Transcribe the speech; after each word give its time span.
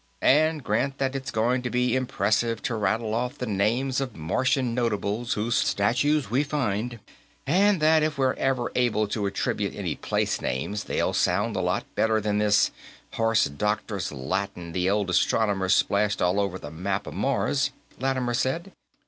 And 0.23 0.63
grant 0.63 0.97
that 0.97 1.15
it's 1.15 1.29
going 1.29 1.61
to 1.61 1.69
be 1.69 1.95
impressive 1.95 2.63
to 2.63 2.73
rattle 2.73 3.13
off 3.13 3.37
the 3.37 3.45
names 3.45 4.01
of 4.01 4.15
Martian 4.15 4.73
notables 4.73 5.33
whose 5.33 5.53
statues 5.53 6.27
we 6.27 6.43
find, 6.43 6.99
and 7.45 7.79
that 7.83 8.01
if 8.01 8.17
we're 8.17 8.33
ever 8.33 8.71
able 8.73 9.07
to 9.09 9.27
attribute 9.27 9.75
any 9.75 9.95
placenames, 9.95 10.85
they'll 10.85 11.13
sound 11.13 11.55
a 11.55 11.61
lot 11.61 11.85
better 11.93 12.19
than 12.19 12.39
this 12.39 12.71
horse 13.13 13.45
doctors' 13.45 14.11
Latin 14.11 14.71
the 14.71 14.89
old 14.89 15.11
astronomers 15.11 15.75
splashed 15.75 16.19
all 16.19 16.39
over 16.39 16.57
the 16.57 16.71
map 16.71 17.05
of 17.05 17.13
Mars," 17.13 17.69
Lattimer 17.99 18.33
said. 18.33 18.71